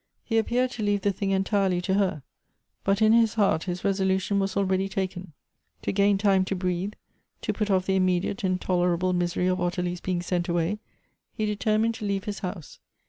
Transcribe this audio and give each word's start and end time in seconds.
He 0.23 0.39
appeared 0.39 0.71
to 0.71 0.81
leave 0.83 1.01
the 1.01 1.11
thing 1.11 1.29
entirely 1.29 1.79
to 1.81 1.93
her; 1.93 2.23
but 2.83 3.03
in 3.03 3.13
his 3.13 3.35
heart 3.35 3.65
his 3.65 3.85
resolution 3.85 4.39
was 4.39 4.57
already 4.57 4.89
taken. 4.89 5.33
To 5.83 5.91
gain 5.91 6.17
time 6.17 6.43
to 6.45 6.55
breathe, 6.55 6.93
to 7.43 7.53
put 7.53 7.69
off 7.69 7.85
the 7.85 7.97
immediate 7.97 8.43
intolerable 8.43 9.13
misery 9.13 9.45
of 9.45 9.61
Ottilie's 9.61 10.01
being 10.01 10.23
sent 10.23 10.49
away, 10.49 10.79
he 11.35 11.45
determined 11.45 11.93
to 11.93 12.05
leave 12.05 12.23
his 12.23 12.39
house. 12.39 12.79